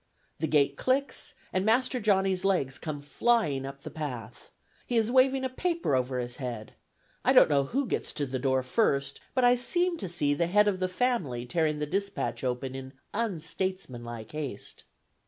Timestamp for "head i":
6.37-7.33